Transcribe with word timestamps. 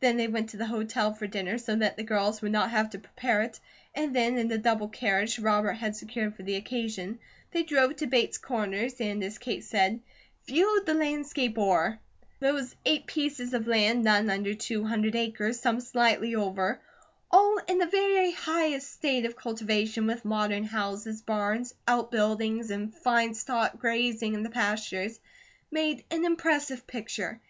Then 0.00 0.18
they 0.18 0.28
went 0.28 0.50
to 0.50 0.58
the 0.58 0.66
hotel 0.66 1.14
for 1.14 1.26
dinner, 1.26 1.56
so 1.56 1.74
that 1.76 1.96
the 1.96 2.02
girls 2.02 2.42
would 2.42 2.52
not 2.52 2.70
have 2.70 2.90
to 2.90 2.98
prepare 2.98 3.40
it, 3.40 3.58
and 3.94 4.14
then 4.14 4.36
in 4.36 4.52
a 4.52 4.58
double 4.58 4.88
carriage 4.88 5.38
Robert 5.38 5.72
had 5.72 5.96
secured 5.96 6.34
for 6.36 6.42
the 6.42 6.56
occasion, 6.56 7.18
they 7.52 7.62
drove 7.62 7.96
to 7.96 8.06
Bates 8.06 8.36
Corners 8.36 9.00
and 9.00 9.24
as 9.24 9.38
Kate 9.38 9.64
said, 9.64 10.00
"Viewed 10.46 10.84
the 10.84 10.92
landscape 10.92 11.56
o'er." 11.56 11.98
Those 12.40 12.76
eight 12.84 13.06
pieces 13.06 13.54
of 13.54 13.66
land, 13.66 14.04
none 14.04 14.28
under 14.28 14.52
two 14.52 14.84
hundred 14.84 15.16
acres, 15.16 15.58
some 15.58 15.80
slightly 15.80 16.34
over, 16.34 16.78
all 17.30 17.56
in 17.66 17.78
the 17.78 17.86
very 17.86 18.32
highest 18.32 18.92
state 18.92 19.24
of 19.24 19.34
cultivation, 19.34 20.06
with 20.06 20.26
modern 20.26 20.64
houses, 20.64 21.22
barns, 21.22 21.72
outbuildings, 21.88 22.70
and 22.70 22.94
fine 22.94 23.32
stock 23.32 23.78
grazing 23.78 24.34
in 24.34 24.42
the 24.42 24.50
pastures, 24.50 25.18
made 25.70 26.04
an 26.10 26.26
impressive 26.26 26.86
picture. 26.86 27.38